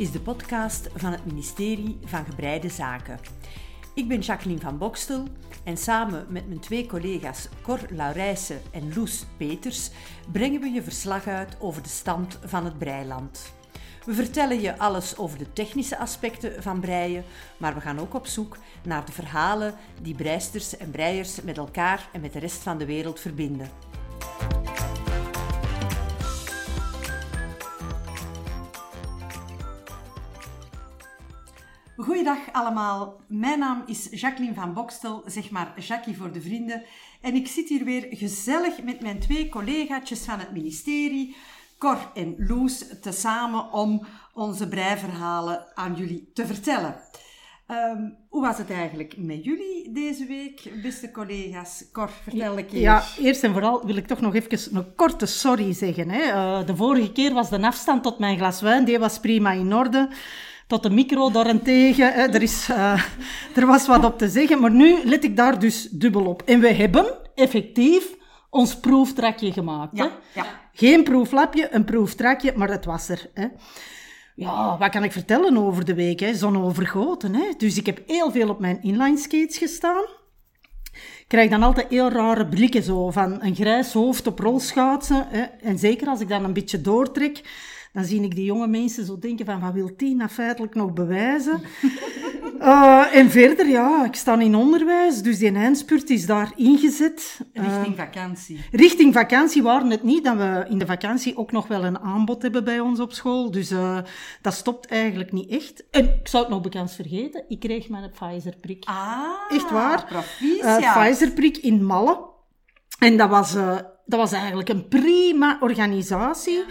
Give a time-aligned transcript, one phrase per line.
[0.00, 3.18] is de podcast van het ministerie van Gebreide Zaken.
[3.94, 5.24] Ik ben Jacqueline van Bokstel
[5.64, 9.90] en samen met mijn twee collega's Cor Laurijsen en Loes Peters
[10.32, 13.52] brengen we je verslag uit over de stand van het breiland.
[14.04, 17.24] We vertellen je alles over de technische aspecten van breien,
[17.56, 22.08] maar we gaan ook op zoek naar de verhalen die breisters en breiers met elkaar
[22.12, 23.70] en met de rest van de wereld verbinden.
[32.20, 36.82] Goeiedag allemaal, mijn naam is Jacqueline van Bokstel, zeg maar Jackie voor de vrienden.
[37.20, 41.36] En ik zit hier weer gezellig met mijn twee collegaatjes van het ministerie,
[41.78, 47.00] Cor en Loes, tezamen om onze breiverhalen aan jullie te vertellen.
[47.66, 51.84] Ehm, hoe was het eigenlijk met jullie deze week, beste collega's?
[51.92, 52.80] Cor, vertel ik je.
[52.80, 56.10] Ja, eerst en vooral wil ik toch nog even een korte sorry zeggen.
[56.10, 56.22] Hè.
[56.22, 59.74] Uh, de vorige keer was de afstand tot mijn glas wijn, die was prima in
[59.74, 60.08] orde
[60.70, 62.12] tot de micro daarentegen.
[62.12, 62.22] Hè.
[62.22, 63.02] Er, is, uh,
[63.54, 66.42] er was wat op te zeggen, maar nu let ik daar dus dubbel op.
[66.42, 68.14] En we hebben effectief
[68.50, 69.96] ons proeftrakje gemaakt.
[69.96, 70.40] Ja, hè.
[70.40, 70.46] Ja.
[70.72, 73.30] Geen proeflapje, een proeftrakje, maar het was er.
[73.34, 73.46] Hè.
[74.34, 76.20] Ja, wat kan ik vertellen over de week?
[76.20, 76.34] Hè?
[76.34, 77.34] Zonovergoten.
[77.34, 77.44] Hè?
[77.56, 80.04] Dus ik heb heel veel op mijn inline skates gestaan.
[80.92, 85.26] Ik krijg dan altijd heel rare blikken zo van een grijs hoofd op rolschaatsen.
[85.28, 85.42] Hè?
[85.42, 87.40] En zeker als ik dan een beetje doortrek,
[87.92, 90.92] dan zie ik die jonge mensen zo denken van, wat wil die nou feitelijk nog
[90.92, 91.60] bewijzen?
[92.60, 97.40] uh, en verder, ja, ik sta in onderwijs, dus die eindspurt is daar ingezet.
[97.52, 98.60] Richting uh, vakantie.
[98.70, 102.42] Richting vakantie waren het niet, dat we in de vakantie ook nog wel een aanbod
[102.42, 103.50] hebben bij ons op school.
[103.50, 103.98] Dus uh,
[104.42, 105.84] dat stopt eigenlijk niet echt.
[105.90, 108.84] En ik zou het nog bekend vergeten, ik kreeg mijn Pfizer-prik.
[108.84, 110.24] Ah, echt waar.
[110.94, 112.28] Pfizer-prik in Malle.
[112.98, 113.52] En dat was,
[114.06, 116.64] dat was eigenlijk een prima organisatie.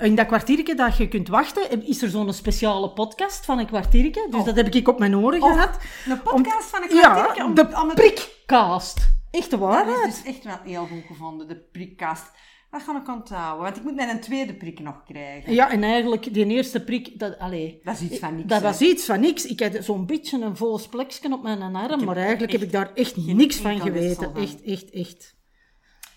[0.00, 4.26] In dat kwartiertje dat je kunt wachten, is er zo'n speciale podcast van een kwartiertje.
[4.30, 4.46] Dus oh.
[4.46, 5.78] dat heb ik op mijn oren oh, gehad.
[6.06, 7.42] Een podcast van een kwartiertje?
[7.42, 9.08] Ja, om, de om prikcast.
[9.30, 9.86] Echt waar.
[9.86, 12.30] Dat is dus echt wel heel goed gevonden, de prikcast.
[12.70, 15.52] Dat ga ik onthouden, want ik moet net een tweede prik nog krijgen.
[15.52, 18.48] Ja, en eigenlijk, die eerste prik, dat, allez, dat is iets van niks.
[18.48, 19.46] Dat was iets van niks.
[19.46, 22.90] Ik had zo'n beetje een vol plekje op mijn arm, maar eigenlijk heb ik daar
[22.94, 24.34] echt niks van geweten.
[24.34, 25.38] Echt, echt, echt.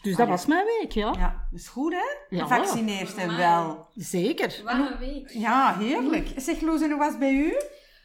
[0.03, 1.13] Dus dat was mijn week, ja.
[1.17, 2.35] Ja, dat is goed, hè?
[2.35, 2.41] Ja.
[2.41, 3.87] Gevaccineerd en wel.
[3.95, 4.61] Zeker.
[4.63, 5.29] Wat een week.
[5.29, 6.27] Ja, heerlijk.
[6.35, 7.55] Zeg, Loes, en hoe was het bij u?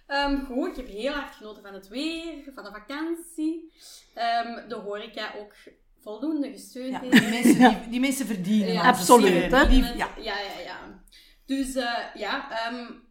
[0.09, 3.73] Um, goed, ik heb heel hard genoten van het weer, van de vakantie.
[4.15, 5.55] Um, de horeca ook
[6.01, 8.73] voldoende gesteund ja, die, mensen, die, die, mensen verdienen.
[8.73, 9.61] Ja, absoluut, hè?
[9.61, 9.89] ja.
[9.97, 11.03] ja, ja, ja.
[11.47, 13.08] Dus uh, ja, um,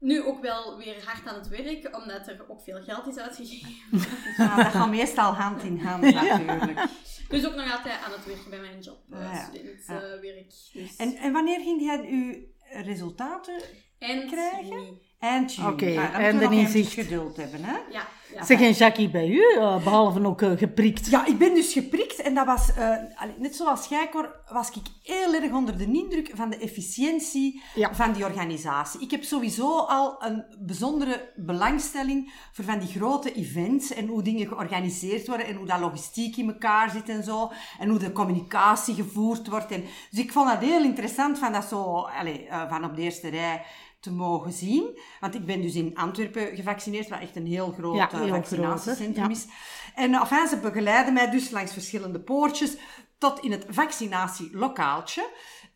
[0.00, 3.74] nu ook wel weer hard aan het werk, omdat er ook veel geld is uitgegeven.
[4.36, 6.88] Ja, dat gaat meestal hand in hand natuurlijk.
[7.28, 10.50] Dus ook nog altijd aan het werken bij mijn job, uh, studentwerk.
[10.72, 10.96] dus.
[10.96, 12.34] en, en wanneer ging jij uw
[12.82, 13.62] resultaten
[13.98, 14.82] Eind krijgen?
[14.82, 15.08] Juni.
[15.20, 15.68] Eind juni.
[15.68, 16.92] Oké, okay, en dan inzicht.
[16.92, 17.72] geduld hebben, hè?
[17.72, 18.06] Ja.
[18.34, 18.44] ja.
[18.44, 21.06] Zeg, en Jackie, bij u, uh, behalve ook uh, geprikt?
[21.06, 22.96] Ja, ik ben dus geprikt en dat was, uh,
[23.38, 27.94] net zoals jij, Cor, was ik heel erg onder de indruk van de efficiëntie ja.
[27.94, 29.00] van die organisatie.
[29.00, 34.46] Ik heb sowieso al een bijzondere belangstelling voor van die grote events en hoe dingen
[34.46, 37.50] georganiseerd worden en hoe dat logistiek in elkaar zit en zo.
[37.78, 39.70] En hoe de communicatie gevoerd wordt.
[39.70, 42.38] En, dus ik vond dat heel interessant van dat zo, allez,
[42.68, 43.62] van op de eerste rij
[44.00, 44.98] te mogen zien.
[45.20, 49.24] Want ik ben dus in Antwerpen gevaccineerd, wat echt een heel groot ja, heel vaccinatiecentrum
[49.24, 49.46] groot, is.
[49.94, 52.76] En enfin, ze begeleiden mij dus langs verschillende poortjes
[53.18, 55.28] tot in het vaccinatielokaaltje.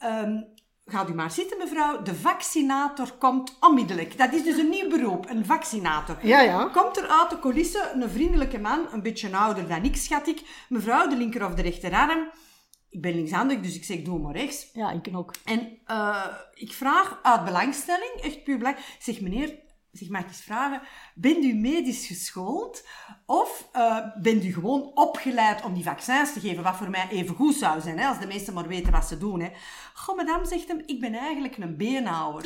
[0.05, 0.53] Um,
[0.87, 2.03] Gaat u maar zitten, mevrouw.
[2.03, 4.19] De vaccinator komt onmiddellijk.
[4.19, 6.17] Dat is dus een nieuw beroep, een vaccinator.
[6.23, 6.65] Ja, ja.
[6.65, 10.41] Komt er uit de coulissen een vriendelijke man, een beetje ouder dan ik, schat ik.
[10.69, 12.31] Mevrouw, de linker of de rechterarm
[12.95, 14.69] ik ben linkshandig, dus ik zeg doe maar rechts.
[14.73, 15.35] Ja, ik ook.
[15.45, 19.59] En uh, ik vraag uit belangstelling, echt puur belang, zeg meneer,
[19.93, 20.81] zeg mag ik eens vragen,
[21.15, 22.87] bent u medisch geschoold
[23.27, 27.35] of uh, bent u gewoon opgeleid om die vaccins te geven, wat voor mij even
[27.35, 29.41] goed zou zijn, hè, als de meesten maar weten wat ze doen.
[29.41, 29.49] Hè.
[29.95, 32.43] Goh, madame, zegt hem, ik ben eigenlijk een beenhouwer.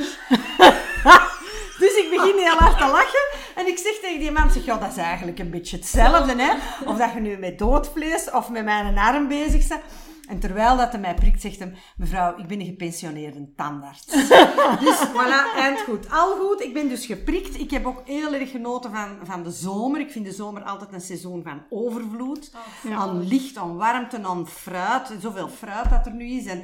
[1.82, 4.78] dus ik begin heel hard te lachen en ik zeg tegen die man, zeg, ja,
[4.78, 6.52] dat is eigenlijk een beetje hetzelfde, hè.
[6.84, 9.82] Of dat je nu met doodvlees of met mijn arm bezig bent.
[10.28, 14.06] En terwijl dat hij mij prikt, zegt hem, mevrouw, ik ben een gepensioneerde tandarts.
[14.84, 16.10] dus voilà, eind goed.
[16.10, 17.60] Al goed, ik ben dus geprikt.
[17.60, 20.00] Ik heb ook heel erg genoten van, van de zomer.
[20.00, 22.50] Ik vind de zomer altijd een seizoen van overvloed.
[22.86, 25.12] Oh, Aan licht, aan warmte, aan fruit.
[25.20, 26.46] Zoveel fruit dat er nu is.
[26.46, 26.62] En,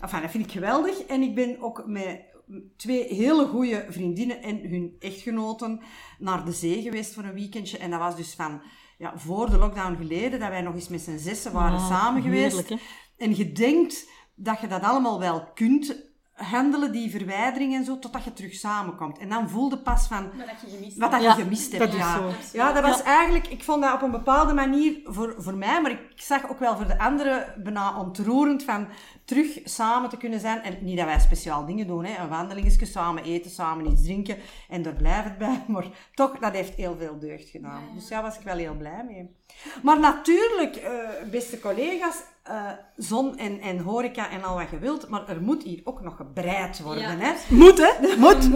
[0.00, 0.98] enfin, dat vind ik geweldig.
[0.98, 2.20] En ik ben ook met
[2.76, 5.80] twee hele goede vriendinnen en hun echtgenoten
[6.18, 7.78] naar de zee geweest voor een weekendje.
[7.78, 8.60] En dat was dus van
[8.98, 12.22] ja, voor de lockdown geleden, dat wij nog eens met z'n zessen waren Ah, samen
[12.22, 12.56] geweest.
[12.56, 12.82] heerlijk?
[13.16, 18.24] En je denkt dat je dat allemaal wel kunt handelen, die verwijdering en zo, totdat
[18.24, 19.18] je terug samenkomt.
[19.18, 21.84] En dan voelde pas van Maar dat je gemist wat dat Ja, je gemist hebt.
[21.84, 22.16] dat is ja.
[22.16, 22.30] zo.
[22.52, 25.90] ja, dat was eigenlijk, ik vond dat op een bepaalde manier voor, voor mij, maar
[25.90, 28.86] ik zag ook wel voor de anderen bijna ontroerend van
[29.24, 30.62] terug samen te kunnen zijn.
[30.62, 32.22] En niet dat wij speciaal dingen doen, hè.
[32.22, 34.36] een wandelingetje samen eten, samen iets drinken
[34.68, 35.64] en daar blijft het bij.
[35.74, 37.82] Maar toch, dat heeft heel veel deugd gedaan.
[37.94, 39.30] Dus daar was ik wel heel blij mee.
[39.82, 40.90] Maar natuurlijk, eh,
[41.30, 45.62] beste collega's, eh, zon en, en horeca en al wat je wilt, maar er moet
[45.62, 47.02] hier ook nog gebreid worden.
[47.02, 47.16] Ja.
[47.18, 47.32] Hè?
[47.54, 47.90] Moet, hè?
[48.24, 48.48] Moet.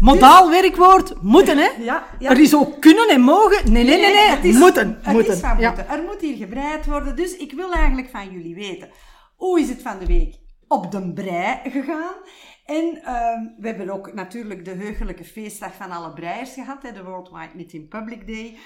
[0.00, 1.22] Modaal werkwoord.
[1.22, 1.68] Moeten, hè?
[1.78, 2.30] Ja, ja.
[2.30, 3.72] Er is ook kunnen en mogen.
[3.72, 4.28] Nee, nee, nee, nee.
[4.28, 4.98] het is- moeten.
[5.02, 5.34] Het moeten.
[5.34, 5.68] is van Ja.
[5.68, 5.88] moeten.
[5.88, 7.16] Er moet hier gebreid worden.
[7.16, 8.90] Dus ik wil eigenlijk van jullie weten.
[9.36, 10.34] Hoe is het van de week
[10.68, 12.14] op de brei gegaan?
[12.64, 16.82] En ehm, we hebben ook natuurlijk de heugelijke feestdag van alle breiers gehad.
[16.82, 18.58] Hè, de Worldwide Knitting Public Day.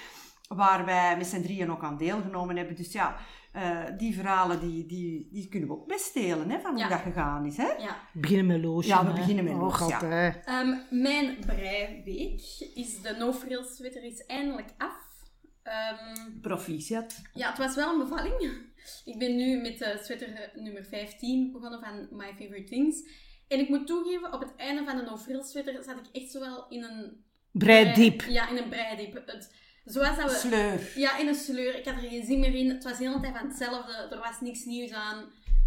[0.55, 2.75] Waar wij met z'n drieën ook aan deelgenomen hebben.
[2.75, 3.17] Dus ja,
[3.51, 6.49] eh, die verhalen die, die, die kunnen we ook best delen.
[6.49, 7.57] Hè, van hoe dat gegaan is.
[7.57, 7.67] Hè?
[7.67, 7.97] Ja.
[8.13, 8.89] We beginnen met Loosje.
[8.89, 9.15] Ja, we hè.
[9.15, 10.41] beginnen met Oh, God, ja.
[10.45, 12.41] Ehm, mijn breiweek
[12.75, 15.07] is de no frills sweater is eindelijk af.
[15.63, 17.21] Ehm, Proficiat.
[17.33, 18.67] ja, het was wel een bevalling.
[19.05, 23.27] Ik ben nu met de sweater nummer 15 begonnen van My Favorite Things.
[23.47, 26.31] En ik moet toegeven, op het einde van de no frills sweater zat ik echt
[26.31, 27.23] zowel in een...
[27.51, 28.21] Brei diep.
[28.21, 29.13] Ja, in een breidiep.
[29.25, 29.53] Het,
[29.89, 30.37] zoals dat we...
[30.37, 30.79] Sleur.
[30.95, 31.75] Ja, in een sleur.
[31.75, 32.69] Ik had er geen zin meer in.
[32.69, 34.07] Het was de hele tijd van hetzelfde.
[34.11, 35.23] Er was niks nieuws aan.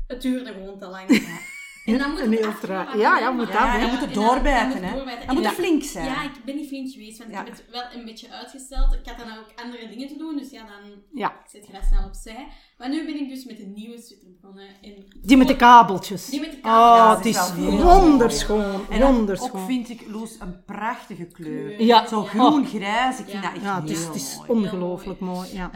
[0.07, 1.09] Het duurde gewoon te lang.
[1.85, 2.97] En dan moet En het heel traag.
[2.97, 3.77] Ja, ja, moet Ja, hè.
[3.79, 4.85] je moet en het dan- doorbijten.
[4.85, 4.97] hè.
[5.27, 6.05] Dan moet het flink zijn.
[6.05, 7.41] Ja, ik ben niet flink geweest, want Ja.
[7.41, 8.93] ik heb het wel een beetje uitgesteld.
[8.93, 11.33] Ik had dan ook andere dingen te doen, dus ja, dan Ja.
[11.47, 12.47] zet je dat snel opzij.
[12.79, 14.67] Maar nu ben ik dus met een nieuwe sweater begonnen.
[14.83, 16.27] En Die met de kabeltjes.
[16.27, 18.81] Die met de Oh, het is wonderschoon.
[18.91, 21.83] En ook vind ik, Loes, een prachtige kleur.
[21.83, 22.07] Ja.
[22.07, 23.49] Zo groen-grijs, ik vind Ja.
[23.49, 25.49] dat echt Ja, het is, heel het is ongelooflijk mooi.
[25.53, 25.71] Ja.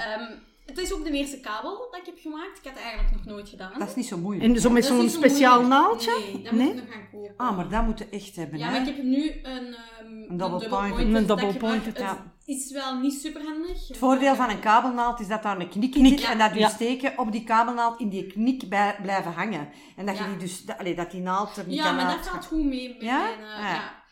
[0.67, 2.59] Het is ook de eerste kabel dat ik heb gemaakt.
[2.59, 3.73] Ik had het eigenlijk nog nooit gedaan.
[3.79, 4.55] Dat is niet zo moeilijk.
[4.55, 5.83] En zo met zo'n zo speciaal moeilijk.
[5.83, 6.11] naaldje?
[6.33, 6.67] Nee, dat Nee?
[6.67, 7.35] moet ik nog gaan kopen.
[7.37, 8.71] Ah, maar dat moet je echt hebben, Ja, hè?
[8.71, 11.59] maar ik heb nu een, ehm Een double Een double gebruik.
[11.59, 13.89] pointed, Het is wel niet super handig.
[13.89, 16.53] Het voordeel van een kabelnaald is dat daar een knik in Knik, zit en dat
[16.53, 16.69] je ja.
[16.69, 19.69] steken op die kabelnaald in die knik bij, blijven hangen.
[19.97, 20.29] En dat je Ja.
[20.29, 22.65] die dus, dat, allee, dat die naald er niet Ja, kan maar dat valt goed
[22.65, 23.19] mee met Ja?
[23.23, 23.39] mijn...
[23.39, 24.05] eh, Ja.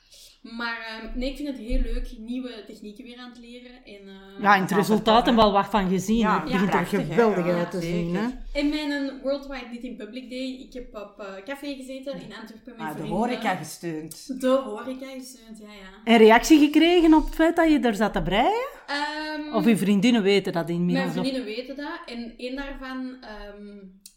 [0.45, 0.53] Ja.
[0.57, 2.15] Maar ehm, nee, ik vind het heel leuk.
[2.19, 3.71] Nieuwe technieken weer aan het leren.
[3.85, 6.17] En, eh, Ja, en het resultaat en wel wat van gezien.
[6.17, 6.35] Ja.
[6.35, 7.05] Het begint er prachtig, hè.
[7.05, 7.97] geweldig Ja, uit te zeker.
[7.99, 8.15] zien.
[8.17, 8.27] Hè.
[8.53, 10.57] En mijn een Worldwide Knitting Public Day.
[10.67, 14.41] Ik heb op eh, café gezeten in Antwerpen met Ah, de horeca gesteund.
[14.41, 16.13] De horeca gesteund, ja, ja.
[16.13, 18.69] En reactie gekregen op het feit dat je er zat te breien?
[18.87, 21.07] Ehm, Of je vriendinnen weten dat Mijn inmiddels?
[21.07, 21.99] of- vriendinnen weten dat.
[22.07, 23.77] En één daarvan, ehm,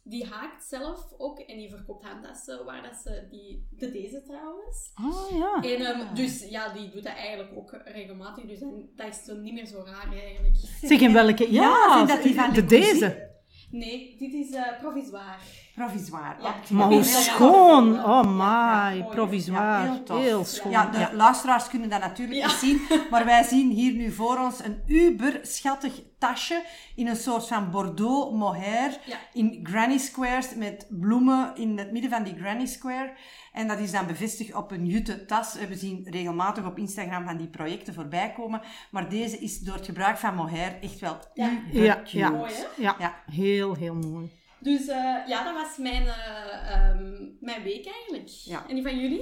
[0.09, 1.39] die haakt zelf ook.
[1.39, 3.68] En die verkoopt handtassen, waar dat ze die...
[3.77, 4.92] De deze trouwens.
[4.94, 5.69] Ah, ja.
[5.69, 8.45] En ehm, dus ja, die doet dat eigenlijk ook regelmatig.
[8.45, 10.56] Dus dan, dat is zo niet meer zo raar eigenlijk.
[10.81, 11.51] Zeg, in welke?
[11.51, 13.25] Ja, Ja, zijn dat die van de deze.
[13.71, 15.38] Nee, dit is eh provisoire.
[15.75, 16.42] Provisoire.
[16.42, 16.56] Ja.
[16.71, 18.03] Maar hoe schoon.
[18.06, 20.01] Oh my, provisoire.
[20.06, 20.71] Ja, heel schoon.
[20.71, 21.13] Ja, de Ja.
[21.13, 22.45] luisteraars kunnen dat natuurlijk Ja.
[22.48, 22.81] niet zien,
[23.12, 26.64] maar wij zien hier nu voor ons een uber schattig tasje
[26.96, 29.18] in een soort van Bordeaux mohair Ja.
[29.34, 33.14] in granny squares met bloemen in het midden van die granny square.
[33.54, 35.54] En dat is dan bevestigd op een jute tas.
[35.68, 38.62] We zien regelmatig op Instagram van die projecten voorbij komen,
[38.92, 41.52] maar deze is door het gebruik van mohair echt wel Ja.
[41.68, 42.18] uber Ja, cute.
[42.18, 42.30] ja.
[42.30, 42.63] Mooi, hè?
[42.82, 43.15] Ja, Ja.
[43.32, 44.32] heel, heel mooi.
[44.60, 48.27] Dus eh, ja, dat was mijn, eh, ehm, mijn week eigenlijk.
[48.27, 48.63] Ja.
[48.68, 49.22] En die van jullie?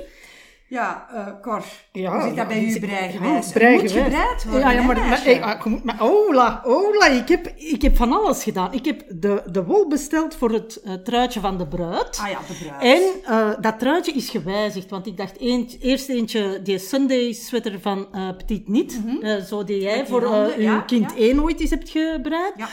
[0.68, 3.46] Ja, eh Cor, Ja, hoe zit dat bij ja, u breigewijs?
[3.48, 3.94] ja, Er breigewijs.
[3.94, 7.28] moet gebreid worden, Ja, ja, hè, maar, maar, hey, ah, je maar Ola, Ola, ik
[7.28, 8.74] heb, ik heb van alles gedaan.
[8.74, 12.18] Ik heb de, de wol besteld voor het eh, truitje van de bruid.
[12.22, 12.82] Ah ja, de bruid.
[12.84, 17.80] En eh, dat truitje is gewijzigd, want ik dacht eentje- eerst eentje, die Sunday sweater
[17.82, 20.00] van eh Petit Niet, eh, zo die jij Mhm.
[20.04, 21.18] Die voor eh, handen, uw ja, kind ja.
[21.18, 22.54] één ooit eens hebt gebreid.
[22.58, 22.68] Ja.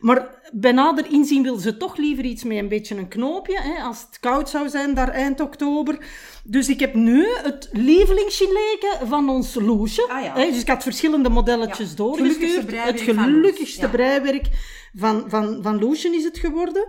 [0.00, 3.82] Maar bij nader inzien wil ze toch liever iets met een beetje een knoopje, hè,
[3.82, 6.06] als het koud zou zijn daar eind oktober.
[6.44, 10.08] Dus ik heb nu het lievelingsgileke van ons Loesje.
[10.08, 10.34] Ah, ja.
[10.34, 11.96] hè, dus ik had verschillende modelletjes Ja.
[11.96, 12.84] doorgestuurd.
[12.84, 14.46] Het van gelukkigste breiwerk
[14.94, 16.86] van, van, van Loesje is het geworden.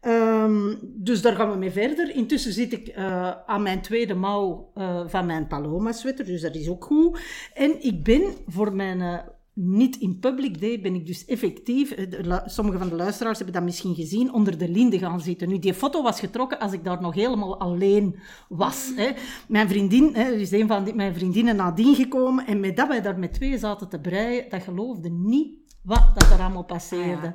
[0.00, 2.14] Ehm, dus daar gaan we mee verder.
[2.14, 6.54] Intussen zit ik eh, aan mijn tweede mouw eh, van mijn Paloma sweater, dus dat
[6.54, 7.18] is ook goed.
[7.54, 9.18] En ik ben voor mijn eh,
[9.54, 13.64] niet in public day, ben ik dus effectief, eh, sommige van de luisteraars hebben dat
[13.64, 15.48] misschien gezien, onder de linde gaan zitten.
[15.48, 18.16] Nu, die foto was getrokken als ik daar nog helemaal alleen
[18.48, 18.92] was.
[18.96, 19.10] Hè.
[19.48, 22.88] Mijn vriendin, hè, er is een van die, mijn vriendinnen nadien gekomen, en met dat
[22.88, 27.26] wij daar met twee zaten te breien, dat geloofde niet wat dat er allemaal passeerde.
[27.26, 27.32] Ah,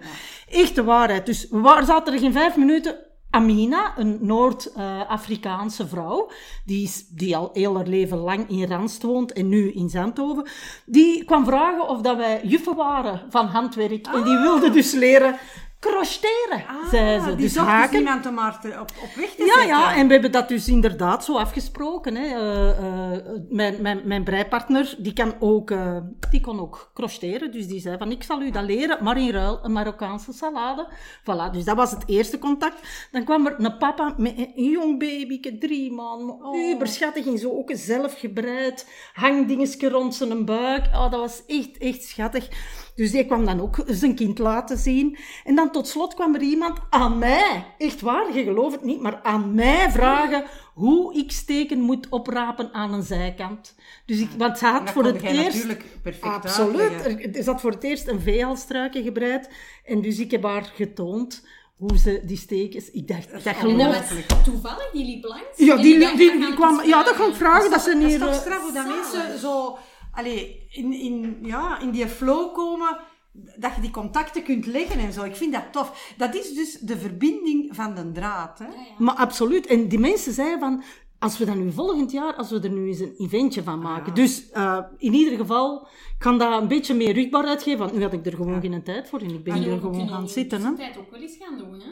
[0.48, 1.26] ja, Echt de waarheid.
[1.26, 2.96] Dus waren- zaten er geen vijf minuten.
[3.30, 6.30] Amina, een Noord-Afrikaanse vrouw,
[6.66, 10.48] die, is, die al heel haar leven lang in Randst woont en nu in Zandhoven,
[10.86, 14.08] die kwam vragen of dat wij juffen waren van handwerk.
[14.08, 15.40] En die wilde dus leren
[15.80, 17.26] crocheteren, Ah, zei ze.
[17.28, 17.90] die Dus zocht haken.
[17.92, 19.68] dus iemand om haar te- op, op weg te Ja, zetten.
[19.68, 22.16] ja, en we hebben dat dus inderdaad zo afgesproken.
[22.16, 22.26] Hè.
[22.26, 22.70] Eh,
[23.16, 25.98] eh, mijn, mijn, mijn breipartner, die, kan ook, eh,
[26.30, 27.52] die kon ook crocheteren.
[27.52, 30.88] Dus die zei van, ik zal u dat leren, maar in ruil een Marokkaanse salade.
[31.22, 33.08] Voilà, dus dat was het eerste contact.
[33.12, 36.46] Dan kwam er een papa met een jong babyke, drie maanden.
[36.46, 36.70] Oh.
[36.70, 38.88] Uberschattig in zo ook zelf gebreid.
[39.14, 40.86] Hangdingetje rond zijn buik.
[40.94, 42.48] Oh, dat was echt, echt schattig.
[42.98, 45.18] Dus die kwam dan ook zijn kind laten zien.
[45.44, 49.02] En dan tot slot kwam er iemand aan mij, echt waar, je gelooft het niet,
[49.02, 53.76] maar aan mij vragen hoe ik steken moet oprapen aan een zijkant.
[54.06, 55.54] Dus ik, want ze had dat voor het eerst...
[55.54, 57.06] natuurlijk perfect Absoluut.
[57.06, 59.50] Er, ze had voor het eerst een veehalstruikje gebreid.
[59.86, 62.92] En dus ik heb haar getoond hoe ze die stekens...
[62.92, 65.46] Ik dacht, dat geloof dat was toevallig, die liep langs.
[65.56, 66.84] Ja, die, ik kwam...
[66.86, 67.72] Ja, dat ga ik vragen.
[67.72, 68.20] Dat ze Dat is hier...
[68.20, 69.78] toch eh, straf hoe dat mensen zo
[70.18, 72.98] allee, in, in, ja, in die flow komen,
[73.32, 75.24] dat je die contacten kunt leggen en zo.
[75.24, 76.14] Ik vind dat tof.
[76.18, 78.60] Dat is dus de verbinding van de draad.
[78.60, 78.66] Hè?
[78.98, 79.66] Maar absoluut.
[79.66, 80.84] En die mensen zeiden van,
[81.20, 84.14] als we dan nu volgend jaar, als we er nu eens een eventje van maken.
[84.14, 88.02] Dus eh, in ieder geval, ik kan dat een beetje meer rugbaarheid geven, want nu
[88.02, 90.60] had ik er gewoon geen tijd voor en ik ben hier we gewoon gaan zitten.
[90.62, 90.76] de Hè.
[90.76, 91.90] tijd ook wel eens gaan doen, hè?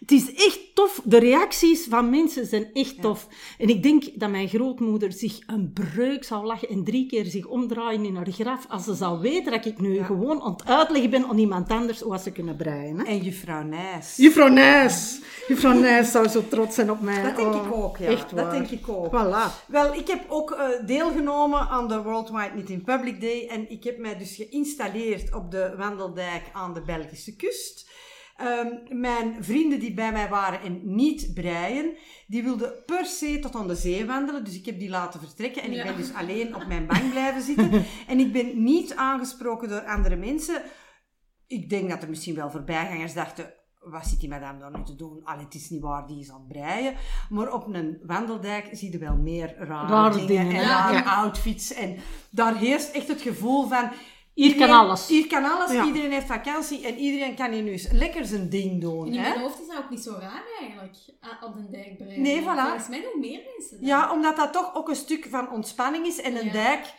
[0.00, 1.00] Het is echt tof.
[1.04, 3.28] De reacties van mensen zijn echt tof.
[3.58, 7.46] En ik denk dat mijn grootmoeder zich een breuk zou lachen en drie keer zich
[7.46, 11.10] omdraaien in haar graf als ze zou weten dat ik nu gewoon aan het uitleggen
[11.10, 12.98] ben aan iemand anders hoe ze kunnen breien.
[12.98, 13.04] Hè.
[13.04, 14.16] En juffrouw Nijs.
[14.16, 15.20] Juffrouw Nijs.
[15.48, 17.22] Juffrouw Nijs zou zo trots zijn op mij.
[17.22, 18.06] Dat denk Oh, ik ook, ja.
[18.06, 18.53] Echt dat waar.
[18.54, 19.06] Denk ik ook.
[19.06, 19.66] Voilà.
[19.66, 23.98] Wel, ik heb ook eh, deelgenomen aan de Worldwide Knitting Public Day en ik heb
[23.98, 27.92] mij dus geïnstalleerd op de wandeldijk aan de Belgische kust.
[28.36, 31.96] Ehm, mijn vrienden die bij mij waren en niet breien,
[32.26, 34.44] die wilden per se tot aan de zee wandelen.
[34.44, 35.78] Dus ik heb die laten vertrekken en Ja.
[35.78, 37.70] ik ben dus alleen op mijn bank blijven zitten.
[38.06, 40.62] En ik ben niet aangesproken door andere mensen.
[41.46, 43.54] Ik denk dat er misschien wel voorbijgangers dachten,
[43.84, 45.20] wat zit die madame daar nu te doen?
[45.24, 46.94] Allee, het is niet waar, die is aan het breien.
[47.28, 51.16] Maar op een wandeldijk zie je wel meer rare, Rare dingen, dingen, en rare Ja.
[51.16, 51.72] outfits.
[51.74, 51.96] En
[52.30, 53.90] daar heerst echt het gevoel van...
[54.34, 55.08] Hier kan alles.
[55.08, 55.84] Hier kan alles, Ja.
[55.86, 59.06] iedereen heeft vakantie en iedereen kan hier nu eens lekker zijn ding doen.
[59.06, 59.28] En in hè?
[59.28, 60.96] mijn hoofd is dat ook niet zo raar eigenlijk,
[61.40, 62.22] op de dijk breien.
[62.22, 62.44] Nee, voilà.
[62.44, 63.88] Volgens mij doen meer mensen dat.
[63.88, 66.20] Ja, omdat dat toch ook een stuk van ontspanning is.
[66.20, 66.52] En een Ja.
[66.52, 66.94] dijk,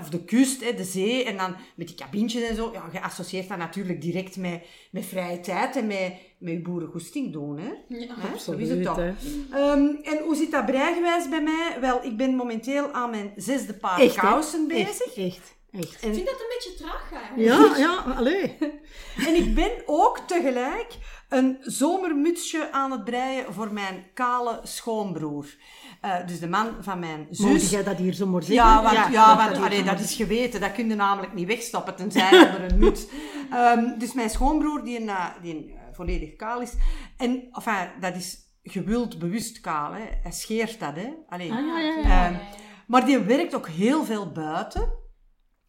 [0.00, 2.70] of de kust, hè, de zee, en dan met die kabintjes en zo.
[2.72, 7.32] Ja, je associeert dat natuurlijk direct met, met vrije tijd en met, met je boerengoesting
[7.32, 7.58] doen.
[7.58, 7.96] Hè?
[7.98, 8.14] Ja.
[8.18, 8.38] Hè?
[8.38, 8.98] Zo is het toch.
[8.98, 11.76] Ehm, en hoe zit dat breigewijs bij mij?
[11.80, 14.20] Wel, ik ben momenteel aan mijn zesde paar Echt, hè?
[14.20, 15.06] kousen bezig.
[15.06, 15.54] Echt, echt.
[15.72, 16.04] echt.
[16.04, 17.10] Ik vind dat een beetje traag.
[17.36, 18.56] Ja, ja, allee.
[19.26, 20.96] En ik ben ook tegelijk
[21.28, 25.56] een zomermutsje aan het breien voor mijn kale schoonbroer.
[26.00, 27.46] Eh, dus de man van mijn zus.
[27.46, 28.66] Mocht jij dat hier zo maar zeggen?
[28.66, 30.60] Ja, want, ja, mag want dat allee, dat is geweten.
[30.60, 33.06] Dat kun je namelijk niet wegstoppen, tenzij onder een muts.
[33.50, 36.72] Ehm, dus mijn schoonbroer, die, een, eh, die een, eh, volledig kaal is.
[37.16, 39.92] En, enfin, dat is gewild bewust kaal.
[39.92, 40.04] Hè.
[40.22, 41.08] Hij scheert dat, hè.
[41.28, 41.52] Allee.
[41.52, 42.26] Ah, ja, ja, ja.
[42.26, 42.38] Ehm,
[42.86, 44.92] maar die werkt ook heel veel buiten.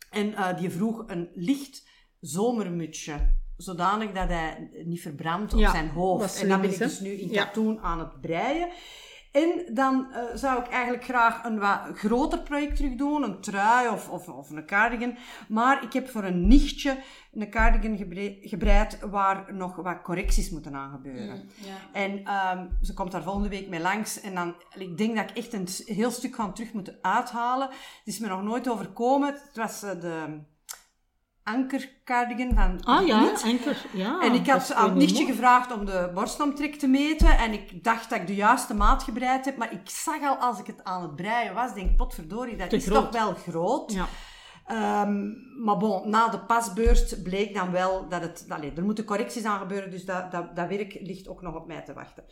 [0.09, 1.87] En die vroeg een licht
[2.19, 3.37] zomermutsje.
[3.63, 6.41] Zodanig dat hij niet verbrandt op Ja, zijn hoofd.
[6.41, 7.43] En dan ben ik dus nu in Ja.
[7.45, 8.69] katoen aan het breien.
[9.31, 13.23] En dan eh, zou ik eigenlijk graag een wat groter project terug doen.
[13.23, 15.17] Een trui of, of, of een cardigan.
[15.47, 16.97] Maar ik heb voor een nichtje
[17.33, 21.49] een cardigan gebre- gebreid waar nog wat correcties moeten aan gebeuren.
[21.55, 21.75] Ja.
[21.93, 24.21] En ehm, ze komt daar volgende week mee langs.
[24.21, 27.67] En dan, ik denk dat ik echt een heel stuk van terug moet uithalen.
[27.69, 29.33] Het is me nog nooit overkomen.
[29.33, 30.39] Het was eh, de
[31.53, 33.43] ankercardigan van Ah ja, Knit.
[33.43, 33.85] enker.
[33.93, 37.37] Ja, En ik had aan het niet nichtje gevraagd om de borstomtrek te meten.
[37.37, 39.57] En ik dacht dat ik de juiste maat gebreid heb.
[39.57, 42.75] Maar ik zag al als ik het aan het breien was, denk potverdorie, dat Te
[42.75, 43.11] is groot.
[43.11, 43.93] toch wel groot.
[43.93, 44.05] Ja.
[44.65, 45.27] Ehm,
[45.63, 48.45] maar bon, na de pasbeurt bleek dan wel dat het...
[48.49, 51.67] Allee, er moeten correcties aan gebeuren, dus dat, dat, dat werk ligt ook nog op
[51.67, 52.23] mij te wachten.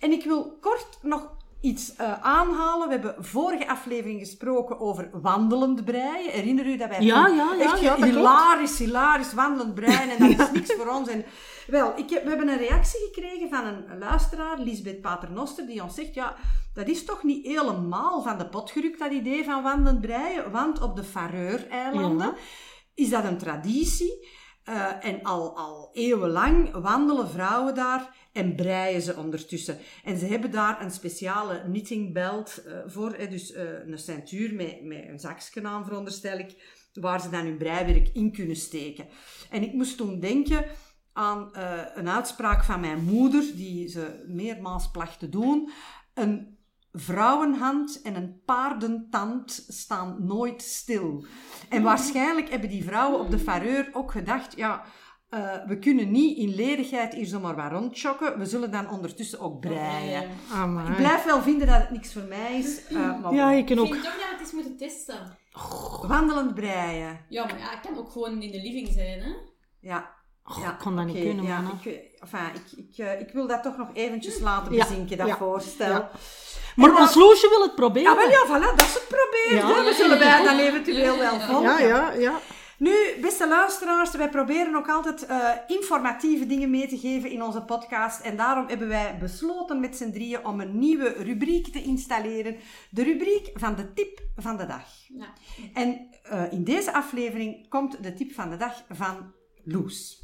[0.00, 1.28] En ik wil kort nog
[1.60, 2.86] iets eh, aanhalen.
[2.88, 6.30] We hebben vorige aflevering gesproken over wandelend breien.
[6.30, 10.48] Herinner u dat wij Ja, ja, ja, echt ja, hilarisch, hilarisch wandelend breien en dat
[10.48, 11.08] is niks voor ons.
[11.08, 11.24] En,
[11.66, 15.94] wel, ik heb, we hebben een reactie gekregen van een luisteraar, Lisbeth Paternoster, die ons
[15.94, 16.36] zegt, ja,
[16.74, 20.80] dat is toch niet helemaal van de pot gerukt, dat idee van wandelend breien, want
[20.80, 22.34] op de Faroe-eilanden Ja.
[22.94, 24.28] is dat een traditie.
[24.64, 29.78] Eh, en al, al eeuwenlang wandelen vrouwen daar en breien ze ondertussen.
[30.04, 34.84] En ze hebben daar een speciale knitting belt eh, voor, dus eh, een ceintuur met,
[34.84, 39.06] met een zakje aan, veronderstel ik, waar ze dan hun breiwerk in kunnen steken.
[39.50, 40.64] En ik moest toen denken
[41.12, 41.50] aan
[41.94, 45.70] een uitspraak van mijn moeder, die ze meermaals placht te doen.
[46.14, 46.58] Een
[46.92, 51.24] vrouwenhand en een paardentand staan nooit stil.
[51.68, 54.82] En waarschijnlijk hebben die vrouwen op de Fareur ook gedacht, ja,
[55.28, 58.38] eh, we kunnen niet in ledigheid hier zomaar wat rondchokken.
[58.38, 60.28] We zullen dan ondertussen ook breien.
[60.52, 60.90] Amai.
[60.90, 62.86] Ik blijf wel vinden dat het niks voor mij is.
[62.86, 63.88] eh, maar Ja, ik kan Ik ook...
[63.92, 65.38] vind toch dat we het eens moeten testen.
[66.08, 67.20] Wandelend breien.
[67.28, 69.30] Ja, maar ja, het kan ook gewoon in de living zijn, hè.
[69.80, 70.18] Ja.
[70.58, 73.46] Ja, ik kon dat niet kunnen, ja, man, Ik, enfin, ik, ik, eh, ik wil
[73.46, 75.88] dat toch nog eventjes laten Ja, bezinken, dat ja, voorstel.
[75.88, 76.10] ja.
[76.76, 78.10] Maar ons Loesje wil het proberen.
[78.10, 79.84] Ja, wel ja, voilà, dat is het proberen.
[79.84, 81.62] We zullen wij dan eventueel wel volgen.
[81.62, 82.40] ja, ja, ja.
[82.80, 87.62] Nu, beste luisteraars, wij proberen ook altijd eh, informatieve dingen mee te geven in onze
[87.62, 88.20] podcast.
[88.20, 92.56] En daarom hebben wij besloten met z'n drieën om een nieuwe rubriek te installeren.
[92.90, 94.84] De rubriek van de tip van de dag.
[95.08, 95.26] Ja.
[95.74, 99.32] En eh, in deze aflevering komt de tip van de dag van
[99.64, 100.19] Loes.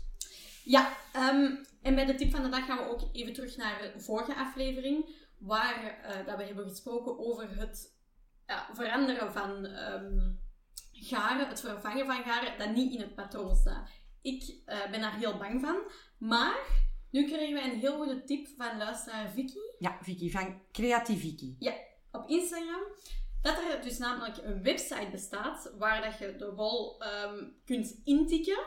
[0.66, 3.92] Ja, ehm, en bij de tip van de dag gaan we ook even terug naar
[3.94, 5.08] de vorige aflevering,
[5.38, 7.96] waar eh, dat we hebben gesproken over het
[8.46, 10.32] ja, veranderen van ehm,
[10.92, 13.90] garen, het vervangen van garen dat niet in het patroon staat.
[14.22, 15.76] Ik eh, ben daar heel bang van,
[16.18, 16.56] maar
[17.10, 21.56] nu kregen wij een heel goede tip van luisteraar Vicky Ja, Vicky, van Creativiki.
[22.12, 22.82] op Instagram.
[23.42, 28.58] Dat er dus namelijk een website bestaat waar dat je de wol ehm, kunt intikken.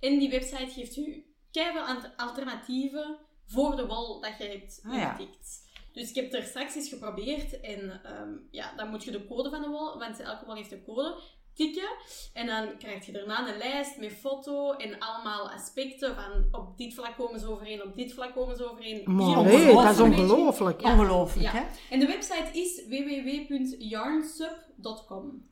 [0.00, 1.84] En die website geeft u keiveel
[2.16, 3.16] alternatieven
[3.46, 5.18] voor de wol dat je hebt Ah, ja.
[5.18, 5.70] ingetikt.
[5.92, 7.60] Dus ik heb er straks eens geprobeerd.
[7.60, 10.72] En ehm, ja, dan moet je de code van de wol, want elke wol heeft
[10.72, 11.18] een code,
[11.54, 11.88] tikken.
[12.32, 16.94] En dan krijg je daarna een lijst met foto en allemaal aspecten van op dit
[16.94, 19.02] vlak komen ze overeen, op dit vlak komen ze overeen.
[19.04, 20.80] Maar nee, ongeveer dat is ongelooflijk.
[20.80, 20.92] Ja.
[20.92, 21.52] Ongelooflijk, Ja.
[21.52, 21.64] hè?
[21.90, 22.82] En de website is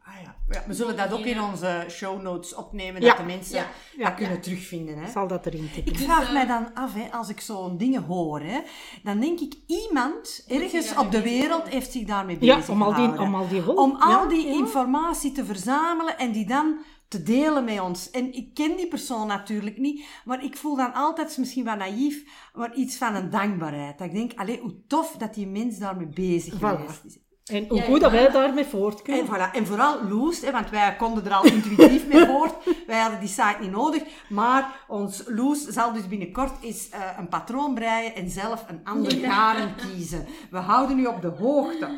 [0.03, 0.37] Ah, ja.
[0.49, 3.67] Ja, we zullen dat ook in onze show notes opnemen, dat de mensen
[3.99, 4.99] dat kunnen terugvinden.
[4.99, 5.11] Hè?
[5.11, 5.93] Zal dat erin tikken.
[5.93, 8.61] Ik Dus, vraag eh, mij dan af, hè, als ik zo'n dingen hoor, hè,
[9.03, 13.21] dan denk ik, iemand ergens op de wereld heeft zich daarmee bezig om al die,
[13.21, 13.77] om al die.
[13.77, 18.11] Om al die informatie te verzamelen en die dan te delen met ons.
[18.11, 22.25] En ik ken die persoon natuurlijk niet, maar ik voel dan altijd, misschien wat naïef,
[22.55, 24.01] maar iets van een dankbaarheid.
[24.01, 27.05] Ik denk, allee, hoe tof dat die mens daarmee bezig Voilà.
[27.05, 27.19] is.
[27.51, 29.27] En hoe Ja, goed dat wij daarmee voort kunnen.
[29.27, 29.55] En, voilà.
[29.55, 32.55] en vooral Loes, hè, want wij konden er al intuïtief mee voort.
[32.87, 34.03] Wij hadden die site niet nodig.
[34.29, 39.13] Maar ons Loes zal dus binnenkort eens eh, een patroon breien en zelf een ander
[39.13, 40.27] garen kiezen.
[40.51, 41.89] We houden u op de hoogte.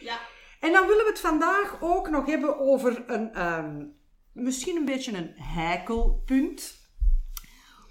[0.00, 0.18] Ja,
[0.60, 3.84] En dan willen we het vandaag ook nog hebben over een, ehm,
[4.32, 6.80] misschien een beetje een heikelpunt.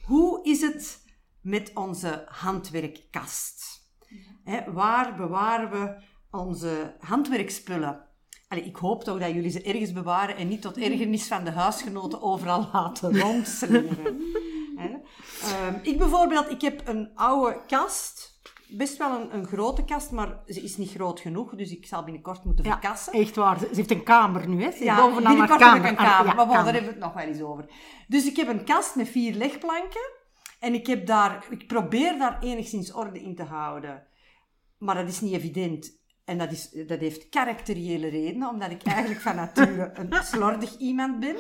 [0.05, 1.03] Hoe is het
[1.41, 3.79] met onze handwerkkast?
[4.65, 8.05] Waar bewaren we onze handwerkspullen?
[8.47, 11.51] Allee, ik hoop toch dat jullie ze ergens bewaren en niet tot ergernis van de
[11.51, 14.21] huisgenoten overal laten rondslingeren.
[15.41, 18.29] Ehm, ik bijvoorbeeld, ik heb een oude kast.
[18.67, 21.55] Best wel een, een grote kast, maar ze is niet groot genoeg.
[21.55, 23.13] Dus ik zal binnenkort moeten Ja, verkassen.
[23.13, 23.59] echt waar.
[23.59, 24.71] Ze heeft een kamer nu, hè.
[24.71, 26.27] Ze Ja, bovenaan binnenkort heb ik een Ah, kamer.
[26.27, 27.65] ja, maar bon, daar hebben we het nog wel eens over.
[28.07, 30.09] Dus ik heb een kast met vier legplanken.
[30.59, 34.03] En ik, heb daar, ik probeer daar enigszins orde in te houden.
[34.77, 35.99] Maar dat is niet evident.
[36.25, 41.19] En dat, is, dat heeft karakteriële redenen, omdat ik eigenlijk van nature een slordig iemand
[41.19, 41.35] ben.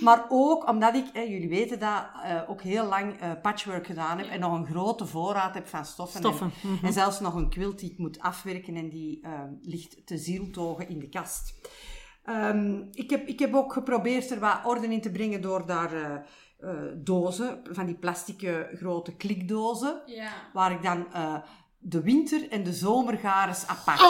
[0.00, 4.18] Maar ook omdat ik, eh, jullie weten dat, eh, ook heel lang eh, patchwork gedaan
[4.18, 6.20] heb en nog een grote voorraad heb van stoffen.
[6.20, 6.86] Stoffen, En, mhm.
[6.86, 10.88] en zelfs nog een quilt die ik moet afwerken en die eh, ligt te zieltogen
[10.88, 11.54] in de kast.
[12.24, 15.92] Ehm, ik, heb, ik heb ook geprobeerd er wat orde in te brengen door daar
[15.92, 16.14] eh,
[16.58, 20.32] eh, dozen, van die plastic grote klikdozen, ja.
[20.52, 21.34] waar ik dan eh,
[21.82, 24.00] de winter- en de zomergares apart.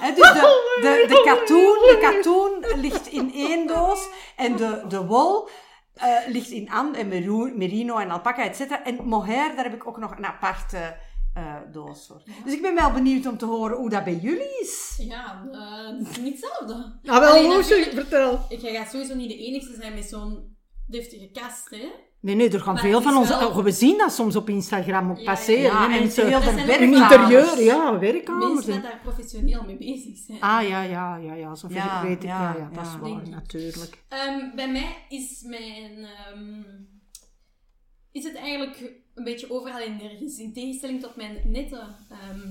[0.00, 5.04] Hè, dus de, de, de, katoen, de katoen ligt in één doos en de, de
[5.06, 5.48] wol
[5.94, 7.08] eh, ligt in an, en
[7.56, 8.84] merino en alpaca, et cetera.
[8.84, 10.96] En mohair, daar heb ik ook nog een aparte
[11.34, 12.22] eh, doos voor.
[12.44, 14.94] Dus ik ben wel benieuwd om te horen hoe dat bij jullie is.
[14.98, 16.98] Ja, eh, het is niet hetzelfde.
[17.04, 18.40] Ah, wel, natuurlijk- vertel.
[18.48, 21.88] Ik ga sowieso niet de enige zijn met zo'n deftige kast, hè.
[22.20, 23.38] Nee, nee, er gaan Maar veel van is onze...
[23.38, 25.62] wel- oh, we zien dat soms op Instagram ook Ja, passeren.
[25.62, 28.52] ja, hè, en mensen, zijn hun interieur, ja, werkkamers.
[28.54, 30.40] Mensen en- dat daar professioneel mee bezig zijn.
[30.40, 32.28] Ah, ja, ja, ja, ja, zover Ja, weet ik.
[32.28, 32.98] Ja, ja, ja, dat is ja.
[32.98, 34.02] waar, natuurlijk.
[34.08, 36.04] Ehm, bij mij is mijn...
[36.04, 36.62] ehm,
[38.12, 40.38] is het eigenlijk een beetje overal en nergens.
[40.38, 41.76] In tegenstelling tot mijn nette
[42.10, 42.48] ehm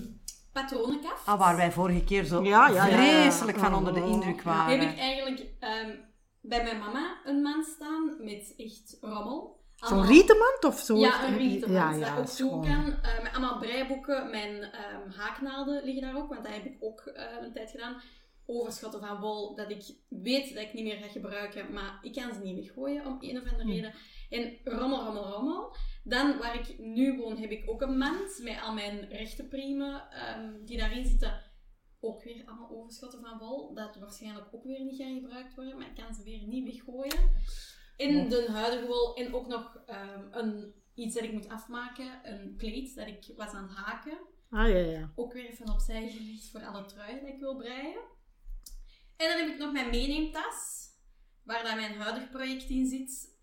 [0.53, 1.25] patronenkast.
[1.25, 3.21] Ah, waar wij vorige keer zo Ja, ja, ja, ja.
[3.21, 4.09] vreselijk van onder de Oh.
[4.09, 4.79] indruk waren.
[4.79, 5.95] heb ik eigenlijk ehm,
[6.41, 9.58] bij mijn mama een mand staan met echt rommel.
[9.87, 10.97] Zo'n rietenmand of zo?
[10.97, 11.95] Ja, een rietenmand.
[11.95, 13.01] Ja, dat ja, ook is toe gewoon- kan.
[13.01, 14.29] Eh, met allemaal breiboeken.
[14.29, 18.01] Mijn ehm, haaknaalden liggen daar ook, want dat heb ik ook eh, een tijd gedaan.
[18.45, 22.33] Overschotten van wol dat ik weet dat ik niet meer ga gebruiken, maar ik kan
[22.33, 23.69] ze niet weggooien om een of andere Hm.
[23.69, 23.93] reden.
[24.29, 25.75] En rommel, rommel, rommel.
[26.03, 30.09] Dan, waar ik nu woon, heb ik ook een mand met al mijn rechte priemen
[30.11, 31.41] ehm, die daarin zitten.
[31.99, 35.87] Ook weer allemaal overschotten van wol, dat waarschijnlijk ook weer niet gaan gebruikt worden, maar
[35.87, 37.31] ik kan ze weer niet weggooien.
[37.99, 39.15] In de huidige wol.
[39.15, 42.19] En ook nog ehm, een, iets dat ik moet afmaken.
[42.23, 44.17] Een kleed dat ik was aan het haken.
[44.49, 45.11] Ah, ja, ja.
[45.15, 48.01] Ook weer even opzij gelegd voor alle truien die ik wil breien.
[49.17, 50.87] En dan heb ik nog mijn meeneemtas.
[51.43, 53.37] Waar dan mijn huidig project in zit.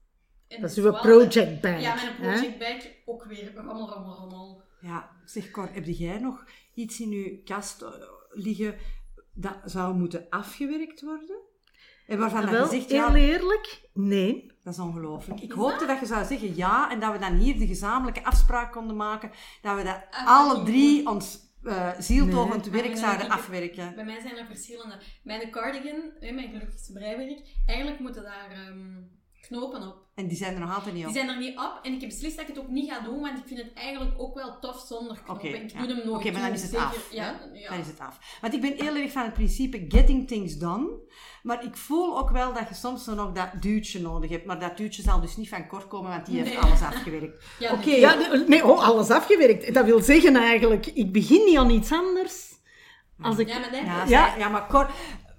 [0.49, 1.81] En Dat is dus uw wel- project bag.
[1.81, 2.15] Ja, mijn hè?
[2.15, 2.93] project bag.
[3.05, 4.63] Ook weer rommel, rommel, rommel.
[4.81, 7.93] Ja, zeg Cor, heb jij nog iets in je kast eh,
[8.31, 8.79] liggen
[9.33, 11.41] dat zou moeten afgewerkt worden?
[12.07, 14.53] En waarvan dat je zegt, heel ja, eerlijk, nee.
[14.63, 15.41] dat is ongelooflijk.
[15.41, 15.89] Ik hoopte dat?
[15.89, 19.31] dat je zou zeggen ja en dat we dan hier de gezamenlijke afspraak konden maken,
[19.63, 22.83] dat we dat Afwerking alle drie ons uh, zieltogend Nee.
[22.83, 23.95] werk Maar zouden afwerken.
[23.95, 24.99] Bij mij zijn er verschillende.
[25.23, 29.03] Mijn cardigan, hè, mijn gelukkigste breiwerk, eigenlijk moeten daar ehm,
[29.47, 30.05] knopen op.
[30.15, 31.17] En die zijn er nog altijd niet Die op.
[31.19, 33.21] zijn er niet op en ik heb beslist dat ik het ook niet ga doen,
[33.21, 35.63] want ik vind het eigenlijk ook wel tof zonder knopen.
[35.63, 35.79] Ik ja.
[35.79, 37.09] doe hem nooit Oké, maar dan is het zeker- af.
[37.13, 37.59] Ja, hè?
[37.59, 37.69] ja.
[37.71, 38.19] Dan is het af.
[38.41, 40.89] Want ik ben heel erg van het principe getting things done.
[41.43, 44.47] Maar ik voel ook wel dat je soms nog dat duwtje nodig hebt.
[44.47, 46.59] Maar dat duwtje zal dus niet van kort komen, want die heeft Nee.
[46.59, 47.45] alles afgewerkt.
[47.59, 48.01] Ja, Oké, nee.
[48.01, 49.75] Ja, nee, oh, alles afgewerkt.
[49.75, 52.55] Dat wil zeggen eigenlijk, ik begin niet aan iets anders.
[53.23, 53.49] Als ik...
[53.49, 54.07] Ja, maar Ja, Ja.
[54.07, 54.91] zij- ja maar Cor,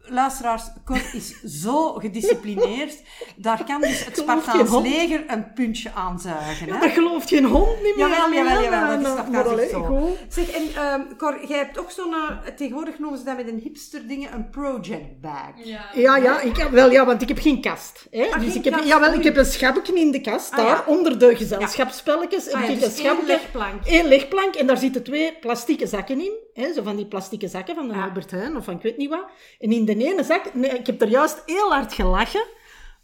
[0.10, 3.02] luisteraars, Cor is zo gedisciplineerd.
[3.36, 6.74] Daar kan dus het Spartaans leger een puntje aan zuigen.
[6.74, 6.80] Hè?
[6.80, 8.08] Dat gelooft geen hond niet meer.
[8.10, 9.84] Jawel, jawel, jawel, dat is toch maar allee, zo.
[9.84, 10.18] goed.
[10.30, 13.60] Zeg, en ehm, Cor, jij hebt ook zo'n, eh, tegenwoordig noemen ze dat met een
[13.64, 15.52] hipster dingen, een project bag.
[15.64, 15.86] Ja.
[15.94, 18.08] Ja, ja, ik heb, wel, ja, want ik heb geen kast.
[18.12, 18.24] Hè?
[18.26, 20.58] Ah, dus geen ik heb, kast, jawel, ik heb een schabje in de kast, Ah,
[20.58, 20.84] daar, ja.
[20.88, 22.52] onder de gezelschapsspelletjes.
[22.52, 23.86] Ah, heb ja, ik dus een één schabje, legplank.
[23.86, 26.32] één legplank, en daar zitten twee plastieke zakken in.
[26.62, 26.74] Hè?
[26.74, 28.04] Zo van die plastieke zakken van de Ja.
[28.04, 29.26] Albert Heijn, of van ik weet niet wat.
[29.60, 32.44] En in de ene zak, nee, ik heb er juist heel hard gelachen,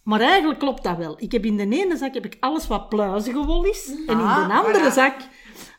[0.04, 1.16] maar eigenlijk klopt dat wel.
[1.20, 4.26] Ik heb in de ene zak heb ik alles wat pluizige wol is, en in
[4.26, 4.94] Ah, de andere voilà.
[4.94, 5.16] zak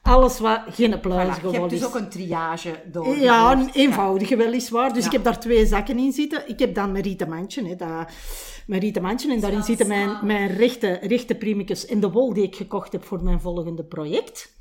[0.02, 1.86] alles wat geen Voilà, pluizige je wol hebt dus is.
[1.86, 3.16] ook een triage door.
[3.16, 4.92] Ja, een eenvoudige weliswaar.
[4.92, 5.06] Dus Ja.
[5.06, 6.48] ik heb daar twee zakken in zitten.
[6.48, 8.08] Ik heb dan mijn rieten mandje, hè, dat,
[8.66, 9.32] mijn rieten mandje.
[9.32, 13.04] En daarin zitten mijn, mijn rechte, rechte priemekes en de wol die ik gekocht heb
[13.04, 14.52] voor mijn volgende project.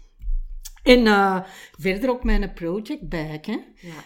[0.83, 1.39] En eh,
[1.79, 3.45] verder ook mijn project bag.
[3.45, 3.57] Hè.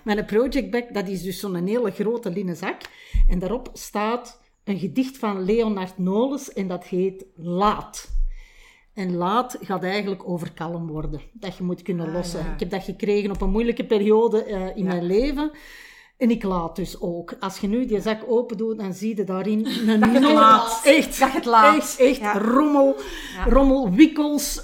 [0.04, 2.82] Mijn project bag, dat is dus zo'n hele grote linnen zak.
[3.28, 8.16] En daarop staat een gedicht van Leonard Nolens en dat heet Laat.
[8.94, 11.22] En laat gaat eigenlijk over kalm worden.
[11.34, 12.40] Dat je moet kunnen lossen.
[12.40, 12.54] Ah, ja.
[12.54, 14.88] Ik heb dat gekregen op een moeilijke periode eh, in Ja.
[14.88, 15.52] mijn leven.
[16.18, 17.36] En ik laat dus ook.
[17.40, 20.82] Als je nu die zak open doet, dan zie je daarin een Dat laat.
[20.84, 21.76] Echt, Dat je het laat.
[21.78, 22.38] echt, echt Ja.
[22.38, 22.96] rommel,
[23.36, 23.44] Ja.
[23.52, 24.64] rommel, wikkels.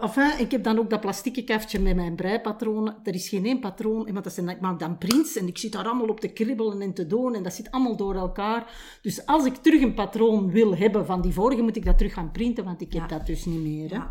[0.00, 2.96] enfin, ik heb dan ook dat plastieke kaftje met mijn breipatronen.
[3.04, 5.72] Er is geen één patroon, want dat zijn, ik maak dan prints en ik zit
[5.72, 8.66] daar allemaal op te kribbelen en te doen en dat zit allemaal door elkaar.
[9.02, 12.12] Dus als ik terug een patroon wil hebben van die vorige, moet ik dat terug
[12.12, 13.16] gaan printen, want ik heb Ja.
[13.16, 13.88] dat dus niet meer.
[13.90, 13.94] Hè.
[13.96, 14.10] Ja.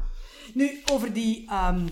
[0.53, 1.87] Nu, over die ehm,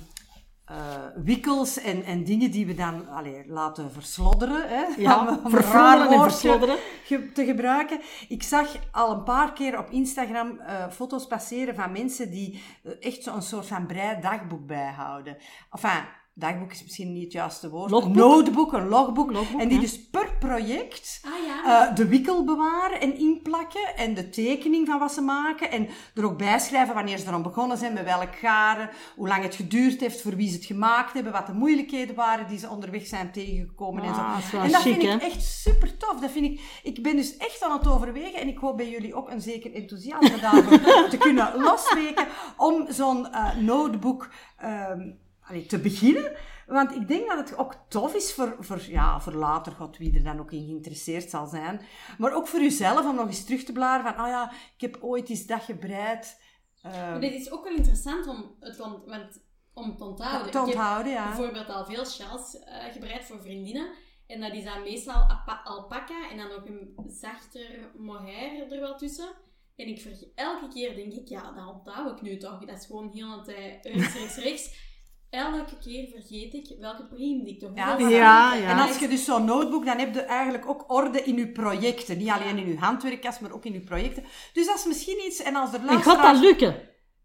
[0.65, 0.75] eh,
[1.15, 4.67] wikkels en, en dingen die we dan allee, laten verslodderen.
[4.69, 6.77] Hè, Ja, raar en verslodderen.
[7.03, 7.99] ge- te gebruiken.
[8.27, 12.91] Ik zag al een paar keer op Instagram eh, foto's passeren van mensen die eh,
[12.99, 15.37] echt zo'n soort van breidagboek bijhouden.
[15.71, 16.05] Enfin,
[16.37, 17.91] dagboek is misschien niet het juiste woord.
[17.91, 18.13] Logboek.
[18.13, 19.31] Een notebook, een logboek.
[19.31, 19.83] Logboek, en die ja.
[19.83, 21.87] dus per project Ah ja.
[21.89, 26.25] eh, de wikkel bewaren en inplakken en de tekening van wat ze maken en er
[26.25, 30.21] ook bijschrijven wanneer ze erom begonnen zijn, met welk garen, hoe lang het geduurd heeft,
[30.21, 34.03] voor wie ze het gemaakt hebben, wat de moeilijkheden waren die ze onderweg zijn tegengekomen
[34.03, 34.21] en zo.
[34.21, 36.19] Ah, en dat chic, vind ik echt super tof.
[36.19, 39.15] Dat vind ik, ik ben dus echt aan het overwegen en ik hoop bij jullie
[39.15, 45.01] ook een zeker enthousiasme daarvoor te kunnen losweken om zo'n eh, notebook ehm,
[45.47, 46.37] allee, te beginnen.
[46.67, 50.15] Want ik denk dat het ook tof is voor, voor, ja, voor later, god wie
[50.15, 51.81] er dan ook in geïnteresseerd zal zijn.
[52.17, 54.97] Maar ook voor uzelf om nog eens terug te bladeren van, oh ja, ik heb
[55.01, 56.41] ooit eens dat gebreid.
[56.81, 60.41] Ehm, Maar dit is ook wel interessant om het want, om te onthouden.
[60.41, 61.27] te Ik heb onthouden, ja.
[61.27, 63.91] bijvoorbeeld al veel shells eh, gebreid voor vriendinnen.
[64.27, 65.27] En dat is dan meestal
[65.63, 69.29] alpaca en dan ook een zachter mohair er wel tussen.
[69.75, 72.65] En ik elke keer denk ik, ja, dat onthoud ik nu toch.
[72.65, 74.93] Dat is gewoon heel de tijd rechts, rechts, rechts.
[75.35, 77.97] Elke keer vergeet ik welke priem ik toch Ja.
[77.97, 78.69] Ja, ja.
[78.69, 82.17] En als je dus zo'n notebook, dan heb je eigenlijk ook orde in je projecten.
[82.17, 84.23] Niet alleen in je handwerkkast, maar ook in je projecten.
[84.53, 86.39] Dus dat is misschien iets, en als er En gaat dat luisteraars...
[86.39, 86.75] lukken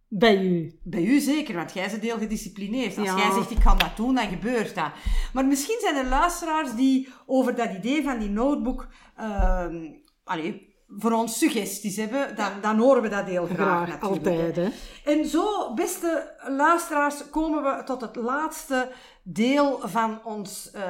[0.09, 0.79] bij u?
[0.83, 2.99] Bij u zeker, want jij bent heel gedisciplineerd.
[2.99, 3.17] Als Ja.
[3.17, 4.91] jij zegt, ik ga dat doen, dan gebeurt dat.
[5.33, 8.89] Maar misschien zijn er luisteraars die over dat idee van die notebook...
[9.17, 9.93] ehm
[10.25, 14.27] allee, voor ons suggesties hebben, dan, dan horen we dat heel graag, Graag, natuurlijk.
[14.27, 14.57] altijd.
[14.57, 14.69] Hè.
[15.13, 20.83] En zo, beste luisteraars, komen we tot het laatste deel van, ons, eh,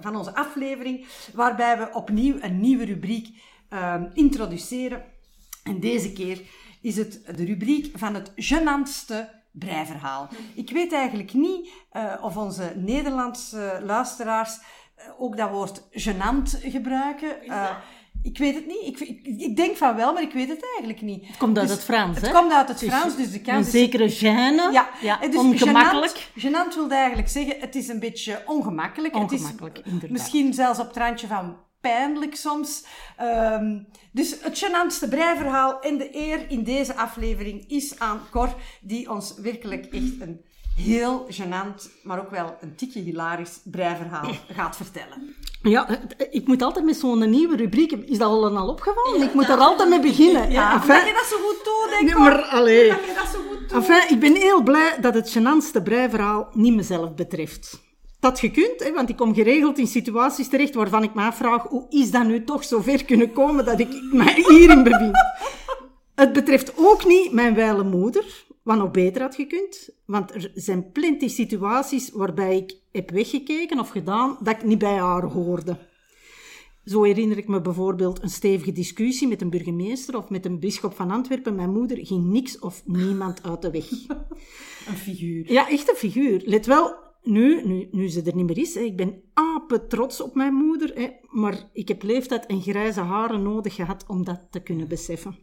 [0.00, 5.04] van onze aflevering, waarbij we opnieuw een nieuwe rubriek ehm, introduceren.
[5.62, 6.40] En deze keer
[6.80, 10.28] is het de rubriek van het gênantste breiverhaal.
[10.54, 14.58] Ik weet eigenlijk niet eh, of onze Nederlandse luisteraars
[14.94, 17.36] eh, ook dat woord gênant gebruiken.
[18.22, 18.82] Ik weet het niet.
[18.82, 21.26] Ik, ik, ik denk van wel, maar ik weet het eigenlijk niet.
[21.26, 22.32] Het komt uit Dus het Frans, Het hè?
[22.32, 23.72] komt uit het Dus Frans, dus de Een kans is...
[23.72, 24.72] zekere gêne.
[24.72, 26.28] Ja, ja dus ongemakkelijk.
[26.38, 29.14] Gênant, gênant wilde eigenlijk zeggen, het is een beetje ongemakkelijk.
[29.14, 30.10] Ongemakkelijk, het is inderdaad.
[30.18, 32.84] misschien zelfs op het randje van pijnlijk soms.
[33.16, 33.78] Ehm,
[34.12, 39.34] dus het gênantste breiverhaal en de eer in deze aflevering is aan Cor, die ons
[39.34, 40.44] werkelijk echt een
[40.78, 45.34] heel gênant, maar ook wel een tikje hilarisch breiverhaal gaat vertellen.
[45.62, 45.88] Ja,
[46.30, 47.92] ik moet altijd met zo'n nieuwe rubriek...
[47.92, 49.18] Is dat al en al opgevallen?
[49.18, 50.50] Ja, ik moet er altijd mee beginnen.
[50.50, 52.18] Ja, enfin, je dat zo goed doet, denk nee, ik.
[52.18, 52.88] maar allee.
[52.88, 53.72] Dat je dat zo goed doet.
[53.72, 57.86] Enfin, ik ben heel blij dat het gênantste breiverhaal niet mezelf betreft.
[58.20, 61.86] Dat gekund, hè, want ik kom geregeld in situaties terecht waarvan ik me afvraag hoe
[61.88, 65.18] is dat nu toch zo ver kunnen komen dat ik mij hierin bevind.
[66.14, 69.88] Het betreft ook niet mijn wijle moeder, wat nog beter had gekund.
[70.04, 74.96] Want er zijn plenty situaties waarbij ik heb weggekeken of gedaan dat ik niet bij
[74.96, 75.78] haar hoorde.
[76.84, 80.94] Zo herinner ik me bijvoorbeeld een stevige discussie met een burgemeester of met een bisschop
[80.94, 81.54] van Antwerpen.
[81.54, 83.90] Mijn moeder ging niks of niemand uit de weg.
[84.88, 85.52] Een figuur.
[85.52, 86.42] Ja, echt een figuur.
[86.44, 90.34] Let wel, nu, nu, nu ze er niet meer is, ik ben apen trots op
[90.34, 94.60] mijn moeder, hè, maar ik heb leeftijd en grijze haren nodig gehad om dat te
[94.60, 95.36] kunnen beseffen.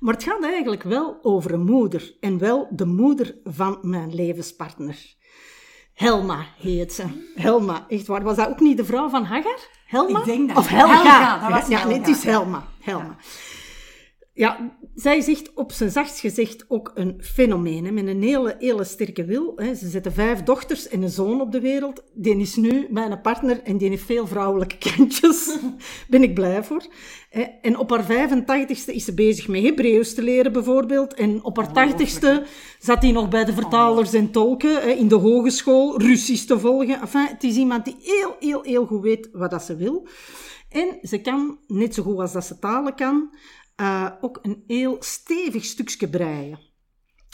[0.00, 5.14] Maar het gaat eigenlijk wel over een moeder, en wel de moeder van mijn levenspartner.
[5.94, 7.04] Helma heet ze.
[7.34, 8.22] Helma, echt waar.
[8.22, 9.58] Was dat ook niet de vrouw van Hagar?
[9.86, 10.18] Helma?
[10.18, 10.56] Ik denk dat.
[10.56, 10.94] Of Helga.
[10.94, 11.98] Helga, dat was ja, nee, Helga.
[11.98, 12.66] het is Helma.
[12.80, 13.16] Helma.
[14.32, 18.84] Ja, zij zegt op zijn zachtst gezegd ook een fenomeen, hè, met een hele, hele
[18.84, 19.52] sterke wil.
[19.56, 19.74] Hè.
[19.74, 22.02] Ze zetten vijf dochters en een zoon op de wereld.
[22.14, 25.58] Die is nu mijn partner en die heeft veel vrouwelijke kantjes.
[26.08, 26.86] ben ik blij voor.
[27.30, 27.42] Hè.
[27.42, 31.14] En op haar 85ste is ze bezig met Hebreeuws te leren bijvoorbeeld.
[31.14, 35.14] En op haar 80ste zat hij nog bij de vertalers en tolken hè, in de
[35.14, 37.00] hogeschool, Russisch te volgen.
[37.00, 40.08] Enfin, het is iemand die heel, heel, heel goed weet wat dat ze wil.
[40.68, 43.30] En ze kan, net zo goed als dat ze talen kan,
[43.76, 46.58] eh, ook een heel stevig stukje breien.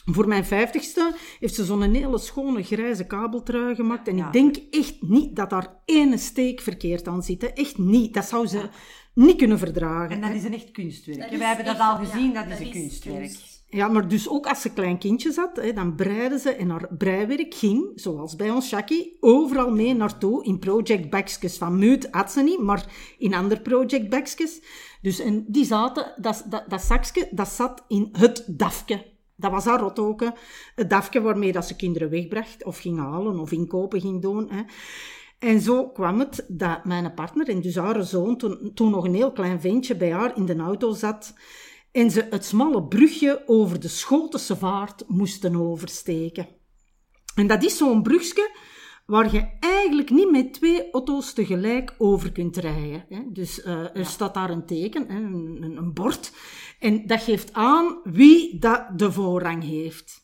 [0.05, 4.09] Voor mijn vijftigste heeft ze zo'n hele schone grijze kabeltrui gemaakt.
[4.09, 4.27] En Ja.
[4.27, 7.43] ik denk echt niet dat daar ene steek verkeerd aan zit.
[7.43, 7.49] hè.
[7.49, 8.15] Echt niet.
[8.15, 8.69] Dat zou ze
[9.15, 10.11] niet kunnen verdragen.
[10.11, 11.31] En dat is een echt kunstwerk.
[11.31, 13.19] Wij hebben dat al gezien, ja, dat is een kunstwerk.
[13.19, 13.52] kunst.
[13.75, 16.89] Ja, maar dus ook als ze klein kindje zat, hè, dan breide ze en haar
[16.99, 21.59] breiwerk ging, zoals bij ons Shaki, overal mee naartoe in projectbakjes.
[21.59, 22.87] Van Muut had ze niet, maar
[23.19, 24.61] in andere projectbakjes.
[25.03, 29.05] Dus en die zaten, dat, dat, dat zakje, dat zat in het dafke.
[29.37, 30.35] Dat was haar rottoken.
[30.75, 34.51] Het dafke waarmee dat ze kinderen wegbracht of ging halen of inkopen ging doen.
[34.51, 34.63] Hè.
[35.39, 39.15] En zo kwam het dat mijn partner en dus haar zoon, toen, toen nog een
[39.15, 41.35] heel klein ventje, bij haar in de auto zat
[41.93, 46.49] en ze het smalle brugje over de Schotense vaart moesten oversteken.
[47.35, 48.57] En dat is zo'n brugje
[49.07, 53.05] waar je eigenlijk niet met twee auto's tegelijk over kunt rijden.
[53.33, 56.33] Dus eh, er staat daar een teken, een, een bord,
[56.79, 60.22] en dat geeft aan wie dat de voorrang heeft.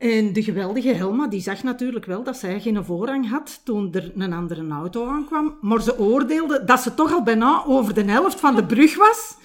[0.00, 4.12] En de geweldige Helma, die zag natuurlijk wel dat zij geen voorrang had toen er
[4.16, 5.56] een andere auto aankwam.
[5.60, 9.36] Maar ze oordeelde dat ze toch al bijna over de helft van de brug was.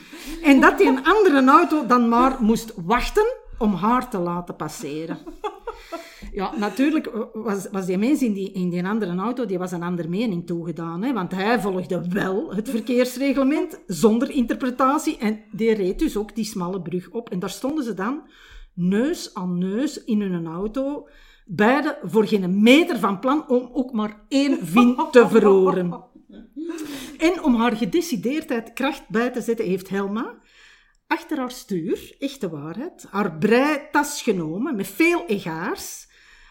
[0.44, 3.26] En dat die een andere auto dan maar moest wachten
[3.58, 5.18] om haar te laten passeren.
[6.32, 9.84] Ja, natuurlijk was, was die mens in die, in die andere auto, die was een
[9.84, 11.04] andere mening toegedaan.
[11.04, 11.14] Hè?
[11.14, 15.18] Want hij volgde wel het verkeersreglement, zonder interpretatie.
[15.18, 17.30] En die reed dus ook die smalle brug op.
[17.30, 18.22] En daar stonden ze dan,
[18.76, 21.08] neus aan neus, in hun auto.
[21.46, 26.04] Beide voor geen meter van plan om ook maar één vin te verhoren.
[27.18, 30.38] En om haar gedecideerdheid kracht bij te zetten, heeft Helma
[31.08, 36.08] achter haar stuur, echte waarheid, haar breitas genomen met veel egaars,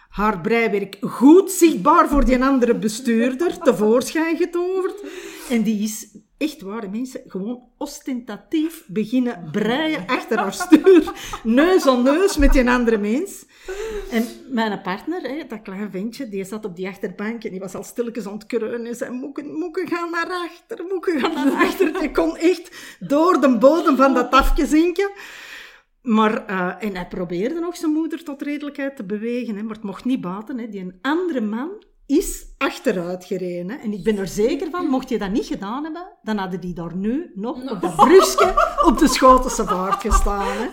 [0.09, 5.03] haar breiwerk goed zichtbaar voor die andere bestuurder tevoorschijn getoverd.
[5.51, 12.03] En die is, echt ware mensen, gewoon ostentatief beginnen breien achter haar stuur, neus aan
[12.03, 13.45] neus met die andere mens.
[14.11, 17.75] En mijn partner, hè, dat klein ventje, die zat op die achterbank en die was
[17.75, 21.67] al stilletjes aan het kreunen en zei, moeken, moeken gaan naar achter, moeken gaan naar
[21.67, 21.99] achter.
[22.01, 25.11] Die kon echt door de bodem van dat afje zinken.
[26.03, 29.85] Maar, eh, en hij probeerde nog zijn moeder tot redelijkheid te bewegen, hè, maar het
[29.85, 30.59] mocht niet baten.
[30.59, 30.69] Hè.
[30.69, 33.71] Die een andere man is achteruit gereden.
[33.71, 33.77] Hè.
[33.77, 36.75] En ik ben er zeker van, mocht je dat niet gedaan hebben, dan hadden die
[36.75, 40.47] daar nu nog op dat brugje op de Schotense vaart gestaan.
[40.47, 40.69] Hè.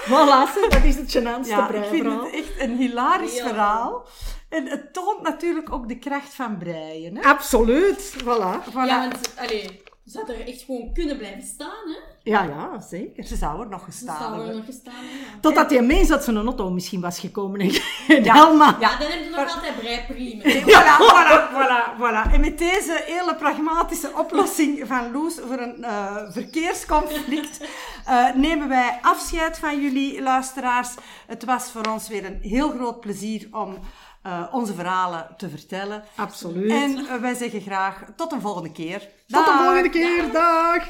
[0.00, 4.06] Voilà, dat is het gênantste Ja, ik vind het echt een hilarisch verhaal.
[4.48, 7.16] En het toont natuurlijk ook de kracht van breien.
[7.16, 7.22] Hè?
[7.22, 8.70] Absoluut, voilà.
[8.70, 8.86] Voilà.
[8.86, 11.98] Ja, want allee, zou er echt gewoon kunnen blijven staan, hè?
[12.22, 13.24] Ja, ja, zeker.
[13.24, 14.56] Ze zou er nog Ze gestaan zou er hebben.
[14.56, 15.18] nog gestaan hebben.
[15.18, 15.40] Ja.
[15.40, 17.70] Totdat uit zijn auto misschien was gekomen en
[18.06, 18.80] helemaal...
[18.80, 20.46] ja, dan heb je nog altijd breipriemen.
[20.46, 22.32] Voilà, voilà, voilà, voilà.
[22.32, 27.60] En met deze hele pragmatische oplossing van Loes voor een eh, verkeersconflict
[28.06, 30.94] eh, nemen wij afscheid van jullie luisteraars.
[31.26, 33.78] Het was voor ons weer een heel groot plezier om
[34.22, 36.02] eh, onze verhalen te vertellen.
[36.16, 36.70] Absoluut.
[36.70, 38.98] En eh, wij zeggen graag tot een volgende keer.
[38.98, 39.62] Tot de Dag.
[39.64, 40.32] volgende keer.
[40.32, 40.86] Dag.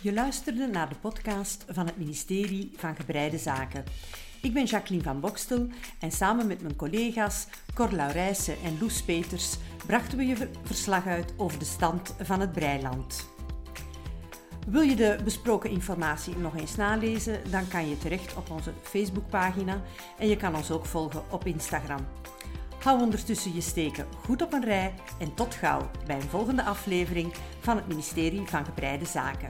[0.00, 3.84] Je luisterde naar de podcast van het ministerie van Gebreide Zaken.
[4.42, 5.66] Ik ben Jacqueline van Bokstel
[6.00, 11.06] en samen met mijn collega's Cor Laurijsen en Loes Peters brachten we je ver- verslag
[11.06, 13.30] uit over de stand van het breiland.
[14.66, 19.82] Wil je de besproken informatie nog eens nalezen, dan kan je terecht op onze Facebookpagina
[20.18, 22.06] en je kan ons ook volgen op Instagram.
[22.82, 27.32] Hou ondertussen je steken goed op een rij en tot gauw bij een volgende aflevering
[27.60, 29.48] van het Ministerie van Gebreide Zaken.